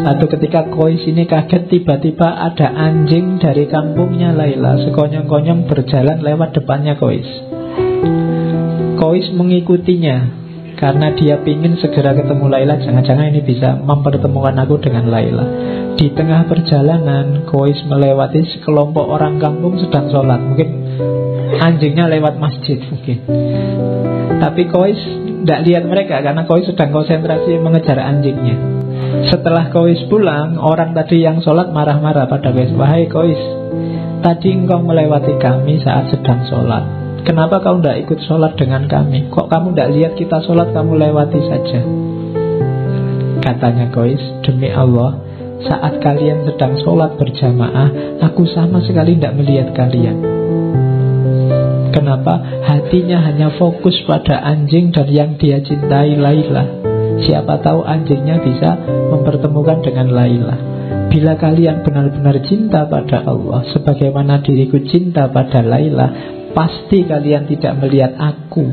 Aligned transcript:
Satu 0.00 0.24
ketika 0.24 0.72
Kois 0.72 1.04
ini 1.04 1.28
kaget 1.28 1.68
tiba-tiba 1.68 2.24
ada 2.24 2.72
anjing 2.72 3.36
dari 3.36 3.68
kampungnya 3.68 4.32
Laila. 4.32 4.80
Sekonyong-konyong 4.88 5.68
berjalan 5.68 6.24
lewat 6.24 6.56
depannya 6.56 6.96
Kois. 6.96 7.28
Kois 8.96 9.28
mengikutinya. 9.36 10.40
Karena 10.72 11.14
dia 11.14 11.38
ingin 11.38 11.78
segera 11.78 12.10
ketemu 12.10 12.50
Laila 12.50 12.74
Jangan-jangan 12.74 13.30
ini 13.30 13.46
bisa 13.46 13.78
mempertemukan 13.78 14.56
aku 14.66 14.82
dengan 14.82 15.12
Laila. 15.12 15.46
Di 15.94 16.10
tengah 16.10 16.48
perjalanan 16.48 17.46
Kois 17.46 17.78
melewati 17.84 18.42
sekelompok 18.56 19.06
orang 19.06 19.36
kampung 19.38 19.76
sedang 19.76 20.08
sholat. 20.08 20.40
Mungkin 20.40 20.68
anjingnya 21.60 22.08
lewat 22.08 22.40
masjid 22.40 22.80
mungkin. 22.88 23.22
Tapi 24.40 24.62
Kois 24.72 24.98
tidak 25.42 25.60
lihat 25.66 25.84
mereka 25.86 26.22
Karena 26.22 26.42
Kois 26.46 26.66
sedang 26.66 26.90
konsentrasi 26.90 27.62
mengejar 27.62 28.02
anjingnya 28.02 28.81
setelah 29.30 29.72
Kois 29.72 29.98
pulang, 30.06 30.60
orang 30.60 30.92
tadi 30.92 31.24
yang 31.24 31.40
sholat 31.40 31.72
marah-marah 31.72 32.28
pada 32.28 32.52
Kois. 32.52 32.72
Wahai 32.74 33.08
Kois, 33.08 33.40
tadi 34.20 34.54
engkau 34.54 34.82
melewati 34.84 35.38
kami 35.40 35.80
saat 35.80 36.12
sedang 36.12 36.44
sholat. 36.46 36.84
Kenapa 37.22 37.62
kau 37.62 37.78
tidak 37.78 38.02
ikut 38.02 38.18
sholat 38.26 38.58
dengan 38.58 38.90
kami? 38.90 39.30
Kok 39.30 39.46
kamu 39.46 39.74
tidak 39.74 39.90
lihat 39.94 40.12
kita 40.18 40.42
sholat, 40.42 40.74
kamu 40.74 40.98
lewati 40.98 41.40
saja? 41.46 41.80
Katanya 43.38 43.86
Kois, 43.94 44.22
demi 44.42 44.74
Allah, 44.74 45.22
saat 45.62 46.02
kalian 46.02 46.42
sedang 46.42 46.74
sholat 46.82 47.14
berjamaah, 47.14 48.18
aku 48.26 48.42
sama 48.50 48.82
sekali 48.82 49.14
tidak 49.14 49.38
melihat 49.38 49.70
kalian. 49.70 50.18
Kenapa? 51.94 52.42
Hatinya 52.66 53.22
hanya 53.22 53.54
fokus 53.54 53.94
pada 54.02 54.42
anjing 54.42 54.90
dan 54.90 55.06
yang 55.06 55.32
dia 55.38 55.62
cintai 55.62 56.18
Laila. 56.18 56.81
Siapa 57.22 57.62
tahu 57.62 57.86
anjingnya 57.86 58.42
bisa 58.42 58.74
mempertemukan 59.10 59.78
dengan 59.82 60.10
Laila. 60.10 60.72
Bila 61.12 61.36
kalian 61.36 61.84
benar-benar 61.84 62.40
cinta 62.40 62.88
pada 62.88 63.20
Allah 63.28 63.68
Sebagaimana 63.76 64.40
diriku 64.40 64.80
cinta 64.88 65.28
pada 65.28 65.60
Laila 65.60 66.08
Pasti 66.56 67.04
kalian 67.04 67.44
tidak 67.52 67.76
melihat 67.84 68.16
aku 68.16 68.64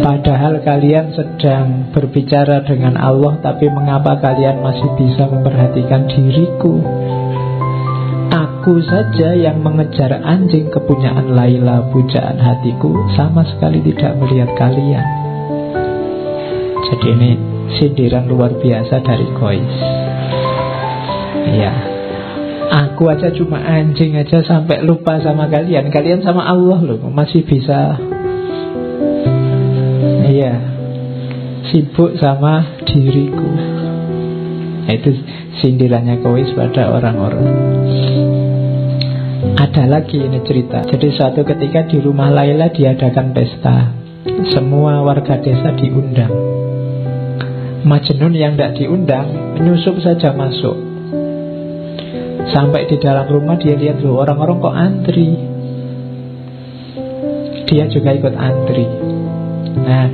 Padahal 0.00 0.64
kalian 0.64 1.12
sedang 1.12 1.92
berbicara 1.92 2.64
dengan 2.64 2.96
Allah 2.96 3.36
Tapi 3.44 3.68
mengapa 3.68 4.16
kalian 4.24 4.64
masih 4.64 4.96
bisa 4.96 5.28
memperhatikan 5.28 6.08
diriku 6.08 7.01
Aku 8.62 8.78
saja 8.78 9.34
yang 9.34 9.58
mengejar 9.58 10.22
anjing 10.22 10.70
kepunyaan 10.70 11.34
Laila 11.34 11.82
Pujaan 11.90 12.38
hatiku 12.38 12.94
Sama 13.18 13.42
sekali 13.42 13.82
tidak 13.82 14.14
melihat 14.22 14.54
kalian. 14.54 15.02
Jadi 16.86 17.06
ini 17.10 17.30
sindiran 17.74 18.30
luar 18.30 18.54
biasa 18.62 19.02
dari 19.02 19.26
Kois 19.34 19.74
Ya 21.58 21.74
Aku 22.86 23.10
aja 23.10 23.34
cuma 23.34 23.58
anjing 23.58 24.14
aja 24.14 24.46
sampai 24.46 24.86
lupa 24.86 25.18
sama 25.18 25.50
kalian. 25.50 25.90
Kalian 25.90 26.22
sama 26.22 26.46
Allah 26.46 26.78
loh 26.86 27.02
Masih 27.10 27.42
bisa. 27.42 27.98
Iya. 30.30 30.54
Sibuk 31.66 32.14
sama 32.14 32.78
diriku. 32.86 33.58
Itu 34.86 35.18
sindirannya 35.58 36.22
Kois 36.22 36.54
pada 36.54 36.94
orang-orang 36.94 37.82
ada 39.62 39.86
lagi 39.86 40.18
ini 40.18 40.42
cerita. 40.42 40.82
Jadi 40.82 41.14
suatu 41.14 41.46
ketika 41.46 41.86
di 41.86 42.02
rumah 42.02 42.34
Laila 42.34 42.66
diadakan 42.74 43.30
pesta. 43.30 43.94
Semua 44.50 45.06
warga 45.06 45.38
desa 45.38 45.70
diundang. 45.78 46.34
Majnun 47.82 48.30
yang 48.38 48.54
tidak 48.54 48.78
diundang 48.78 49.58
Menyusup 49.58 49.98
saja 49.98 50.30
masuk. 50.34 50.78
Sampai 52.54 52.86
di 52.86 52.98
dalam 53.02 53.26
rumah 53.26 53.58
dia 53.58 53.74
lihat 53.74 53.98
loh 54.02 54.22
Orang-orang 54.22 54.62
kok 54.62 54.76
antri? 54.78 55.30
Dia 57.66 57.90
juga 57.90 58.10
ikut 58.14 58.34
antri. 58.38 58.86
Nah 59.78 60.06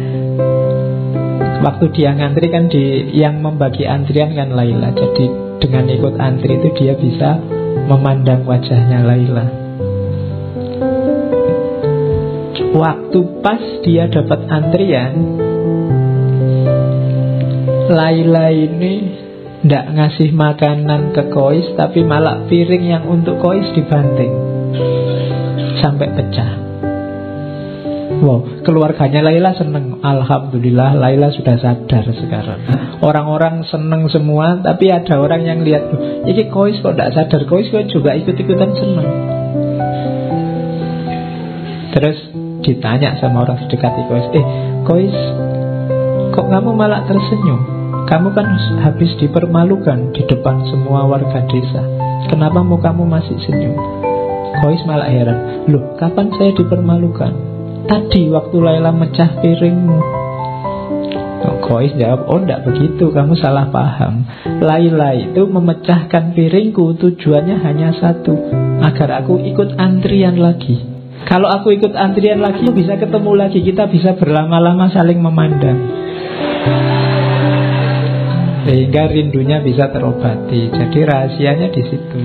Waktu 1.69 1.85
dia 1.93 2.17
ngantri 2.17 2.49
kan 2.49 2.73
di 2.73 3.13
Yang 3.13 3.37
membagi 3.45 3.85
antrian 3.85 4.33
kan 4.33 4.57
Laila. 4.57 4.89
Jadi 4.97 5.29
dengan 5.61 5.85
ikut 5.93 6.15
antri 6.17 6.57
itu 6.57 6.69
dia 6.73 6.97
bisa 6.97 7.58
memandang 7.89 8.45
wajahnya 8.45 9.01
Laila. 9.01 9.47
Waktu 12.77 13.19
pas 13.41 13.65
dia 13.83 14.07
dapat 14.13 14.45
antrian, 14.53 15.15
Laila 17.89 18.53
ini 18.53 18.95
tidak 19.65 19.85
ngasih 19.97 20.31
makanan 20.37 21.17
ke 21.17 21.33
Kois, 21.33 21.65
tapi 21.75 22.05
malah 22.05 22.45
piring 22.47 22.85
yang 22.85 23.05
untuk 23.09 23.41
Kois 23.41 23.65
dibanting 23.73 24.31
sampai 25.81 26.13
pecah. 26.13 26.68
Wow, 28.19 28.67
keluarganya 28.67 29.23
Laila 29.23 29.55
seneng. 29.55 30.03
Alhamdulillah 30.03 30.99
Laila 30.99 31.31
sudah 31.31 31.55
sadar 31.55 32.03
sekarang. 32.03 32.61
Orang-orang 32.99 33.63
seneng 33.63 34.11
semua, 34.11 34.59
tapi 34.59 34.91
ada 34.91 35.23
orang 35.23 35.47
yang 35.47 35.63
lihat, 35.63 35.87
ini 36.27 36.51
kois 36.51 36.83
kok 36.83 36.99
tidak 36.99 37.15
sadar, 37.15 37.47
kois 37.47 37.71
kok 37.71 37.87
juga 37.87 38.19
ikut-ikutan 38.19 38.71
seneng. 38.75 39.09
Terus 41.95 42.19
ditanya 42.67 43.15
sama 43.23 43.47
orang 43.47 43.63
sedekat 43.63 43.95
kois, 44.11 44.27
eh 44.35 44.47
kois, 44.83 45.15
kok 46.35 46.51
kamu 46.51 46.75
malah 46.75 47.07
tersenyum? 47.07 47.63
Kamu 48.11 48.35
kan 48.35 48.51
habis 48.83 49.15
dipermalukan 49.21 50.11
di 50.17 50.27
depan 50.27 50.67
semua 50.67 51.07
warga 51.07 51.45
desa. 51.47 51.87
Kenapa 52.27 52.67
mukamu 52.67 53.07
masih 53.07 53.39
senyum? 53.47 53.79
Kois 54.59 54.83
malah 54.91 55.07
heran, 55.07 55.71
loh 55.71 55.95
kapan 56.03 56.35
saya 56.35 56.51
dipermalukan? 56.57 57.58
Tadi 57.89 58.29
waktu 58.29 58.57
Laila 58.61 58.93
mecah 58.93 59.41
piringmu 59.41 60.19
Kois 61.69 61.93
jawab, 62.01 62.25
oh 62.33 62.41
enggak 62.41 62.65
begitu, 62.65 63.13
kamu 63.13 63.37
salah 63.37 63.69
paham. 63.69 64.25
Laila 64.65 65.13
itu 65.13 65.45
memecahkan 65.45 66.33
piringku 66.33 66.97
tujuannya 66.97 67.61
hanya 67.61 67.93
satu 67.93 68.33
Agar 68.81 69.21
aku 69.21 69.37
ikut 69.45 69.77
antrian 69.77 70.41
lagi. 70.41 70.81
Kalau 71.29 71.53
aku 71.53 71.77
ikut 71.77 71.93
antrian 71.93 72.41
lagi, 72.41 72.73
bisa 72.73 72.97
ketemu 72.97 73.37
lagi 73.37 73.61
Kita 73.61 73.85
bisa 73.85 74.17
berlama-lama 74.17 74.89
saling 74.89 75.21
memandang. 75.21 75.79
Sehingga 78.65 79.13
rindunya 79.13 79.61
bisa 79.61 79.93
terobati. 79.93 80.73
Jadi 80.73 80.99
rahasianya 81.05 81.69
di 81.69 81.83
situ. 81.85 82.21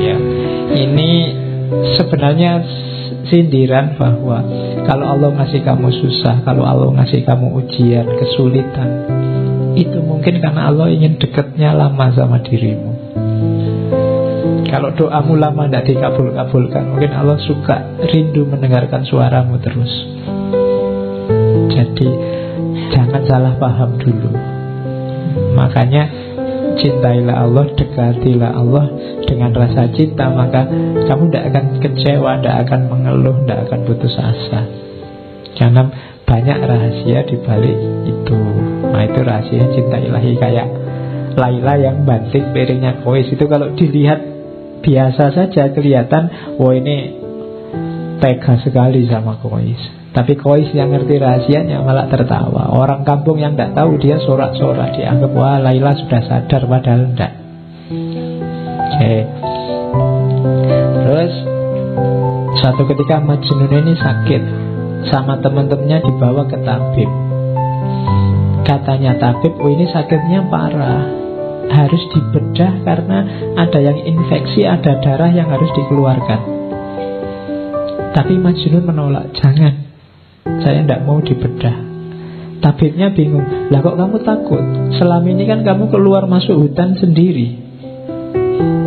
Ya. 0.00 0.16
Ini 0.72 1.10
sebenarnya 2.00 2.64
sindiran 3.34 3.98
bahwa 3.98 4.46
kalau 4.86 5.18
Allah 5.18 5.34
ngasih 5.34 5.66
kamu 5.66 5.90
susah, 5.90 6.46
kalau 6.46 6.62
Allah 6.62 6.94
ngasih 7.02 7.26
kamu 7.26 7.50
ujian, 7.58 8.06
kesulitan, 8.14 8.90
itu 9.74 9.98
mungkin 9.98 10.38
karena 10.38 10.70
Allah 10.70 10.86
ingin 10.94 11.18
dekatnya 11.18 11.74
lama 11.74 12.14
sama 12.14 12.38
dirimu. 12.46 12.94
Kalau 14.70 14.94
doamu 14.94 15.34
lama 15.34 15.66
tidak 15.66 15.90
dikabul-kabulkan, 15.90 16.94
mungkin 16.94 17.10
Allah 17.10 17.38
suka 17.42 18.06
rindu 18.06 18.46
mendengarkan 18.46 19.02
suaramu 19.02 19.58
terus. 19.58 19.90
Jadi 21.74 22.10
jangan 22.94 23.22
salah 23.26 23.54
paham 23.58 23.98
dulu. 23.98 24.30
Makanya 25.58 26.23
cintailah 26.78 27.36
Allah, 27.46 27.66
dekatilah 27.74 28.52
Allah 28.54 28.86
dengan 29.24 29.50
rasa 29.54 29.88
cinta 29.92 30.30
maka 30.30 30.66
kamu 31.04 31.30
tidak 31.30 31.44
akan 31.52 31.64
kecewa, 31.80 32.30
tidak 32.40 32.56
akan 32.68 32.80
mengeluh, 32.90 33.36
tidak 33.44 33.58
akan 33.68 33.80
putus 33.86 34.14
asa. 34.18 34.62
Karena 35.54 35.82
banyak 36.24 36.58
rahasia 36.66 37.20
di 37.28 37.36
balik 37.42 37.78
itu. 38.08 38.38
Nah 38.90 39.02
itu 39.06 39.20
rahasia 39.22 39.64
cinta 39.74 39.96
ilahi 40.00 40.34
kayak 40.40 40.68
Laila 41.34 41.74
yang 41.74 42.06
banting 42.06 42.54
piringnya 42.54 43.02
kois 43.02 43.26
itu 43.26 43.44
kalau 43.50 43.74
dilihat 43.74 44.22
biasa 44.86 45.34
saja 45.34 45.72
kelihatan, 45.74 46.56
wah 46.60 46.72
ini 46.76 47.24
tega 48.18 48.54
sekali 48.62 49.06
sama 49.08 49.38
kois. 49.40 50.04
Tapi 50.14 50.38
kois 50.38 50.70
yang 50.70 50.94
ngerti 50.94 51.18
rahasianya 51.18 51.82
malah 51.82 52.06
tertawa. 52.06 52.70
Orang 52.70 53.02
kampung 53.02 53.42
yang 53.42 53.58
tidak 53.58 53.74
tahu 53.74 53.98
dia 53.98 54.22
sorak-sorak 54.22 54.94
dianggap 54.94 55.30
wah 55.34 55.58
Laila 55.58 55.90
sudah 55.98 56.22
sadar 56.22 56.62
padahal 56.70 57.10
tidak. 57.10 57.32
Oke. 58.94 59.14
Terus 61.02 61.32
suatu 62.62 62.82
ketika 62.94 63.18
Majnun 63.18 63.74
ini 63.74 63.92
sakit 63.98 64.42
sama 65.10 65.42
teman-temannya 65.42 65.98
dibawa 66.06 66.46
ke 66.46 66.62
tabib. 66.62 67.10
Katanya 68.64 69.18
tabib, 69.20 69.52
oh 69.60 69.68
ini 69.68 69.84
sakitnya 69.90 70.46
parah. 70.48 71.26
Harus 71.64 72.02
dibedah 72.12 72.86
karena 72.86 73.18
ada 73.56 73.80
yang 73.80 73.98
infeksi, 73.98 74.62
ada 74.62 75.00
darah 75.00 75.32
yang 75.32 75.48
harus 75.48 75.68
dikeluarkan. 75.74 76.63
Tapi 78.14 78.38
Majnun 78.38 78.86
menolak, 78.86 79.34
jangan. 79.34 79.90
saya 80.62 80.86
tidak 80.86 81.02
mau 81.02 81.18
dibedah. 81.18 81.72
Tabibnya 82.62 83.12
bingung 83.12 83.44
Lah 83.68 83.82
kok 83.82 83.98
kamu 83.98 84.22
takut? 84.22 84.62
Selama 84.96 85.26
ini 85.26 85.44
kan 85.44 85.66
kamu 85.66 85.90
keluar 85.90 86.24
masuk 86.30 86.62
hutan 86.62 86.94
sendiri. 86.96 87.60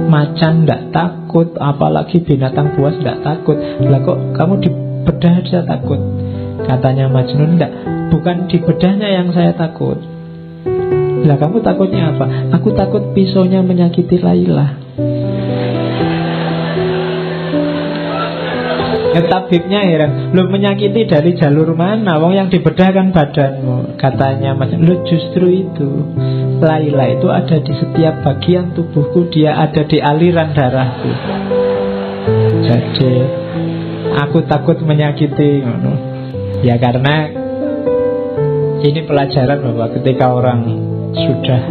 Macan 0.07 0.63
tidak 0.63 0.95
takut 0.95 1.51
Apalagi 1.59 2.24
binatang 2.24 2.74
buas 2.74 2.95
tidak 3.03 3.19
takut. 3.21 3.59
Lah 3.59 4.00
kok 4.00 4.18
kamu 4.33 4.53
dibedah 4.63 5.33
aja 5.44 5.59
takut? 5.68 6.00
Katanya 6.63 7.12
Majnun 7.12 7.59
tidak 7.59 7.71
Bukan 8.07 8.47
dibedahnya 8.47 9.12
yang 9.12 9.35
saya 9.35 9.51
takut. 9.53 10.00
Lah 11.27 11.35
kamu 11.35 11.59
takutnya 11.59 12.15
apa? 12.15 12.56
Aku 12.56 12.71
takut 12.74 13.12
pisaunya 13.12 13.59
menyakiti 13.59 14.24
Laila 14.24 14.87
Ya, 19.17 19.25
tabibnya 19.25 19.81
heran 19.81 20.29
Lu 20.29 20.45
menyakiti 20.45 21.09
dari 21.09 21.33
jalur 21.33 21.73
mana? 21.73 22.21
Wong 22.21 22.37
yang 22.37 22.53
dibedah 22.53 22.93
badanmu 23.09 23.97
Katanya 23.97 24.53
mas. 24.53 24.69
Lu 24.77 25.01
justru 25.09 25.49
itu. 25.49 25.89
Laila 26.61 27.05
itu 27.09 27.25
ada 27.33 27.57
di 27.57 27.73
setiap 27.73 28.21
bagian 28.21 28.77
tubuhku. 28.77 29.25
Dia 29.33 29.57
ada 29.57 29.81
di 29.89 29.97
aliran 29.97 30.53
darahku. 30.53 31.09
Jadi 32.61 33.13
Aku 34.21 34.45
takut 34.45 34.77
menyakiti 34.85 35.65
Ya 36.61 36.77
karena 36.77 37.33
Ini 38.85 39.01
pelajaran 39.01 39.65
bahwa 39.65 39.97
ketika 39.97 40.29
orang 40.29 40.61
Sudah 41.17 41.61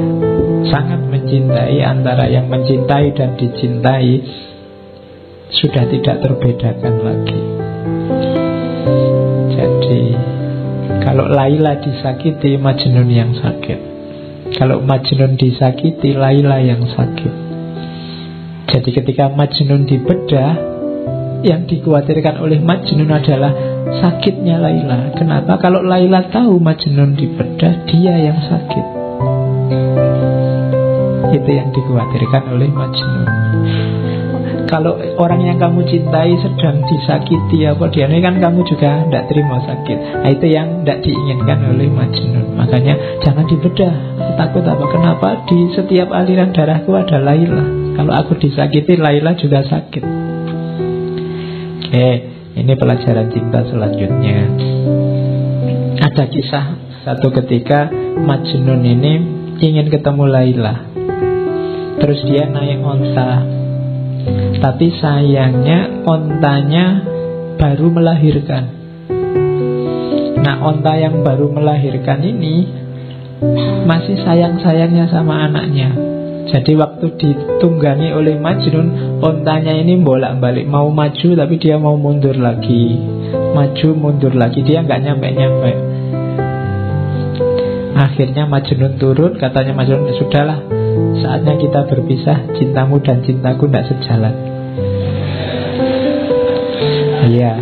sangat 0.66 0.98
mencintai 1.06 1.78
Antara 1.86 2.26
yang 2.26 2.50
mencintai 2.50 3.14
dan 3.14 3.38
dicintai 3.38 4.46
sudah 5.50 5.84
tidak 5.86 6.16
terbedakan 6.22 6.94
lagi. 7.02 7.40
Jadi 9.54 10.02
kalau 11.06 11.30
Laila 11.30 11.78
disakiti, 11.78 12.58
Majnun 12.58 13.08
yang 13.10 13.30
sakit. 13.34 13.80
Kalau 14.58 14.82
Majnun 14.82 15.38
disakiti, 15.38 16.14
Laila 16.14 16.58
yang 16.58 16.82
sakit. 16.82 17.34
Jadi 18.66 18.90
ketika 18.90 19.30
Majnun 19.30 19.86
dibedah, 19.86 20.76
yang 21.46 21.62
dikhawatirkan 21.70 22.42
oleh 22.42 22.58
Majnun 22.58 23.06
adalah 23.06 23.54
sakitnya 24.02 24.58
Laila. 24.58 25.14
Kenapa? 25.14 25.62
Kalau 25.62 25.86
Laila 25.86 26.26
tahu 26.26 26.58
Majnun 26.58 27.14
dibedah, 27.14 27.86
dia 27.86 28.14
yang 28.18 28.42
sakit. 28.42 28.86
Itu 31.38 31.50
yang 31.54 31.70
dikhawatirkan 31.70 32.42
oleh 32.50 32.70
Majnun. 32.74 33.45
Kalau 34.66 34.98
orang 35.22 35.46
yang 35.46 35.58
kamu 35.62 35.86
cintai 35.86 36.34
sedang 36.42 36.82
disakiti 36.90 37.62
apa 37.70 37.86
dia 37.86 38.10
ini 38.10 38.18
kan 38.18 38.42
kamu 38.42 38.66
juga 38.66 39.06
tidak 39.06 39.24
terima 39.30 39.62
sakit. 39.62 39.98
Nah, 40.26 40.30
itu 40.34 40.46
yang 40.50 40.82
tidak 40.82 41.06
diinginkan 41.06 41.58
oleh 41.70 41.86
Majnun. 41.86 42.58
Makanya 42.58 42.94
jangan 43.22 43.46
dibedah. 43.46 43.94
Aku 44.18 44.34
takut 44.34 44.64
apa? 44.66 44.84
Kenapa 44.90 45.28
di 45.46 45.70
setiap 45.70 46.10
aliran 46.10 46.50
darahku 46.50 46.92
ada 46.98 47.22
Laila? 47.22 47.62
Kalau 47.94 48.12
aku 48.12 48.36
disakiti, 48.36 48.98
Laila 48.98 49.38
juga 49.38 49.62
sakit. 49.64 50.04
Oke, 51.86 52.08
ini 52.58 52.72
pelajaran 52.74 53.30
cinta 53.30 53.62
selanjutnya. 53.70 54.38
Ada 56.02 56.26
kisah 56.28 56.64
satu 57.06 57.30
ketika 57.30 57.88
Majnun 58.18 58.82
ini 58.82 59.14
ingin 59.62 59.86
ketemu 59.88 60.24
Laila. 60.26 60.74
Terus 61.96 62.20
dia 62.28 62.44
naik 62.44 62.84
onta 62.84 63.55
tapi 64.58 64.90
sayangnya 64.98 66.02
ontanya 66.02 67.04
baru 67.56 67.86
melahirkan. 67.92 68.64
Nah 70.42 70.62
onta 70.62 70.94
yang 70.94 71.26
baru 71.26 71.50
melahirkan 71.50 72.22
ini 72.22 72.86
Masih 73.84 74.16
sayang-sayangnya 74.24 75.12
sama 75.12 75.44
anaknya. 75.44 75.92
Jadi 76.48 76.72
waktu 76.72 77.20
ditunggangi 77.20 78.16
oleh 78.16 78.40
Majnun 78.40 79.20
Ontanya 79.20 79.76
ini 79.76 80.00
bolak-balik. 80.00 80.64
Mau 80.64 80.88
maju 80.88 81.28
tapi 81.36 81.54
dia 81.60 81.76
mau 81.76 82.00
mundur 82.00 82.32
lagi. 82.32 82.96
Maju 83.52 83.88
mundur 83.92 84.32
lagi. 84.32 84.64
Dia 84.64 84.80
nggak 84.80 85.00
nyampe-nyampe. 85.04 85.72
Akhirnya 87.92 88.48
Majnun 88.48 88.96
turun. 88.96 89.36
Katanya 89.36 89.76
Majnun 89.76 90.08
Sudahlah 90.16 90.75
Saatnya 91.20 91.54
kita 91.56 91.88
berpisah 91.88 92.56
Cintamu 92.56 93.00
dan 93.00 93.24
cintaku 93.24 93.68
tidak 93.68 93.84
sejalan. 93.88 94.34
Iya. 97.26 97.52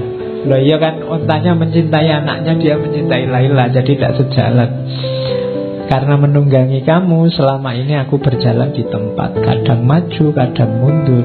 Loh 0.44 0.60
iya 0.60 0.76
kan 0.76 1.00
ontanya 1.00 1.56
mencintai 1.56 2.04
anaknya 2.04 2.52
Dia 2.60 2.74
mencintai 2.76 3.24
Laila 3.32 3.72
Jadi 3.72 3.96
tidak 3.96 4.12
sejalan. 4.20 4.70
Karena 5.88 6.14
menunggangi 6.20 6.84
kamu 6.84 7.32
Selama 7.32 7.72
ini 7.72 7.96
aku 7.96 8.20
berjalan 8.20 8.74
di 8.74 8.84
tempat. 8.84 9.36
Kadang 9.40 9.86
maju, 9.86 10.24
kadang 10.36 10.70
mundur. 10.82 11.24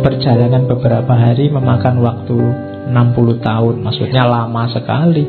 Perjalanan 0.00 0.64
beberapa 0.64 1.12
hari 1.12 1.52
Memakan 1.52 2.00
waktu 2.00 2.38
60 2.88 2.94
tahun 3.44 3.74
Maksudnya 3.84 4.24
lama 4.24 4.64
sekali. 4.72 5.24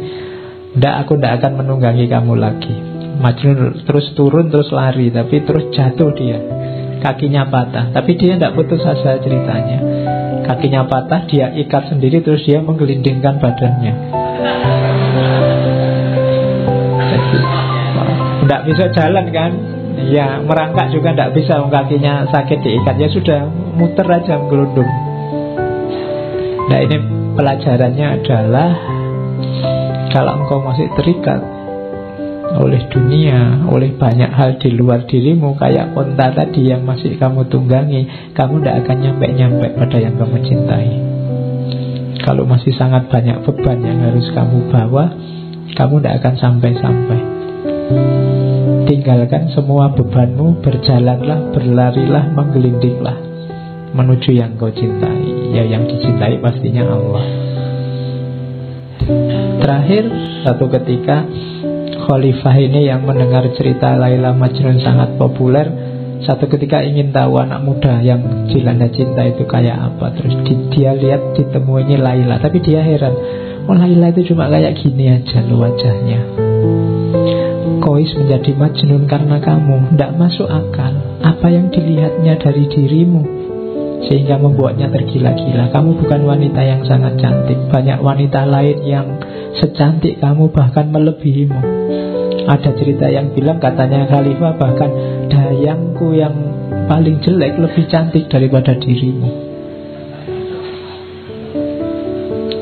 Tidak, 0.76 0.96
aku 1.04 1.16
tidak 1.16 1.40
akan 1.44 1.64
menunggangi 1.64 2.06
kamu 2.12 2.36
lagi 2.36 2.95
Majnun 3.16 3.88
terus 3.88 4.12
turun 4.14 4.52
terus 4.52 4.70
lari 4.76 5.08
Tapi 5.08 5.44
terus 5.48 5.72
jatuh 5.72 6.12
dia. 6.16 6.40
Kakinya 7.00 7.48
patah 7.48 7.94
Tapi 7.96 8.12
dia 8.20 8.36
tidak 8.36 8.56
putus 8.60 8.84
asa 8.84 9.22
ceritanya. 9.24 9.80
Kakinya 10.44 10.84
patah 10.86 11.24
Dia 11.30 11.54
ikat 11.56 11.94
sendiri 11.96 12.20
Terus 12.20 12.44
dia 12.44 12.60
menggelindingkan 12.60 13.40
badannya. 13.40 13.94
Tidak 18.46 18.62
bisa 18.68 18.86
jalan 18.94 19.26
kan? 19.32 19.52
Ya 20.12 20.38
merangkak 20.44 20.92
juga 20.92 21.16
tidak 21.16 21.34
bisa 21.34 21.64
Kakinya 21.66 22.28
sakit 22.30 22.60
diikat. 22.62 22.96
Ya 23.00 23.08
sudah 23.10 23.40
muter 23.80 24.06
aja 24.06 24.38
menggelundung 24.38 24.92
Nah 26.66 26.80
ini 26.82 26.98
pelajarannya 27.38 28.08
adalah 28.22 28.70
Kalau 30.12 30.32
engkau 30.42 30.60
masih 30.64 30.90
terikat 30.98 31.55
oleh 32.54 32.86
dunia, 32.94 33.66
oleh 33.66 33.98
banyak 33.98 34.30
hal 34.30 34.62
di 34.62 34.70
luar 34.78 35.10
dirimu 35.10 35.58
kayak 35.58 35.98
onta 35.98 36.30
tadi 36.32 36.70
yang 36.70 36.86
masih 36.86 37.18
kamu 37.18 37.50
tunggangi, 37.50 38.32
kamu 38.38 38.62
tidak 38.62 38.86
akan 38.86 38.98
nyampe-nyampe 39.02 39.68
pada 39.74 39.98
yang 39.98 40.16
kamu 40.16 40.38
cintai. 40.46 40.92
Kalau 42.22 42.46
masih 42.46 42.74
sangat 42.78 43.10
banyak 43.10 43.42
beban 43.46 43.82
yang 43.82 44.00
harus 44.06 44.30
kamu 44.34 44.70
bawa, 44.70 45.14
kamu 45.74 46.02
tidak 46.02 46.14
akan 46.22 46.36
sampai-sampai. 46.38 47.20
Tinggalkan 48.86 49.50
semua 49.54 49.94
bebanmu, 49.94 50.62
berjalanlah, 50.62 51.54
berlarilah, 51.54 52.26
menggelindinglah 52.34 53.26
menuju 53.96 54.36
yang 54.36 54.60
kau 54.60 54.70
cintai. 54.70 55.56
Ya 55.56 55.64
yang 55.64 55.88
dicintai 55.88 56.44
pastinya 56.44 56.84
Allah. 56.84 57.26
Terakhir, 59.64 60.04
satu 60.44 60.68
ketika 60.68 61.24
Khalifah 62.06 62.54
ini 62.62 62.86
yang 62.86 63.02
mendengar 63.02 63.50
cerita 63.58 63.98
Laila 63.98 64.30
Majnun 64.30 64.78
sangat 64.78 65.18
populer. 65.18 65.66
Satu 66.22 66.46
ketika 66.46 66.86
ingin 66.86 67.10
tahu 67.10 67.42
anak 67.42 67.66
muda 67.66 67.98
yang 67.98 68.46
dilanda 68.46 68.90
cinta 68.94 69.26
itu 69.26 69.44
kayak 69.46 69.74
apa 69.74 70.14
Terus 70.14 70.38
di, 70.46 70.54
dia 70.70 70.94
lihat 70.94 71.34
ditemuinya 71.34 71.98
Laila. 71.98 72.38
Tapi 72.38 72.62
dia 72.62 72.86
heran 72.86 73.14
Oh 73.66 73.74
Laila 73.74 74.14
itu 74.14 74.30
cuma 74.30 74.46
kayak 74.54 74.78
gini 74.78 75.18
aja 75.18 75.42
lo 75.50 75.66
wajahnya. 75.66 76.22
Kois 77.82 78.14
menjadi 78.14 78.54
Majnun 78.54 79.10
karena 79.10 79.42
kamu. 79.42 79.98
Tidak 79.98 80.12
masuk 80.14 80.46
akal 80.46 80.94
Apa 81.26 81.50
yang 81.50 81.74
dilihatnya 81.74 82.38
dari 82.38 82.70
dirimu. 82.70 83.26
Sehingga 84.06 84.38
membuatnya 84.38 84.94
tergila-gila. 84.94 85.74
Kamu 85.74 85.98
bukan 86.06 86.22
wanita 86.22 86.62
yang 86.62 86.86
sangat 86.86 87.18
cantik. 87.18 87.58
Banyak 87.74 87.98
wanita 87.98 88.46
lain 88.46 88.78
yang 88.86 89.08
secantik 89.58 90.22
kamu 90.22 90.54
bahkan 90.54 90.94
melebihimu 90.94 91.75
ada 92.46 92.70
cerita 92.78 93.10
yang 93.10 93.34
bilang 93.34 93.58
katanya 93.58 94.06
Khalifah 94.06 94.54
bahkan 94.58 94.92
dayangku 95.30 96.14
yang 96.14 96.34
paling 96.86 97.18
jelek 97.26 97.58
lebih 97.58 97.86
cantik 97.90 98.30
daripada 98.30 98.78
dirimu. 98.78 99.30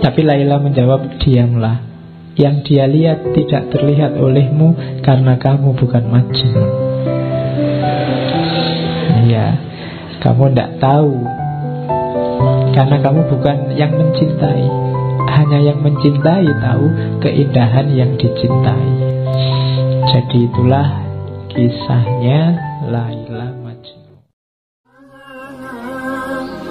Tapi 0.04 0.20
Laila 0.24 0.60
menjawab 0.60 1.20
diamlah. 1.20 1.92
Yang 2.34 2.56
dia 2.66 2.90
lihat 2.90 3.30
tidak 3.38 3.70
terlihat 3.70 4.18
olehmu 4.18 4.74
karena 5.06 5.38
kamu 5.38 5.78
bukan 5.78 6.04
Majnun. 6.10 6.70
Iya, 9.30 9.54
kamu 10.18 10.50
tidak 10.50 10.82
tahu 10.82 11.13
karena 12.74 12.98
kamu 13.06 13.22
bukan 13.30 13.78
yang 13.78 13.94
mencintai. 13.94 14.66
Hanya 15.30 15.60
yang 15.62 15.80
mencintai 15.86 16.50
tahu 16.58 16.86
keindahan 17.22 17.94
yang 17.94 18.18
dicintai. 18.18 19.12
Jadi 20.12 20.51
itulah 20.51 20.88
kisahnya. 21.53 22.60
Laila 22.83 23.33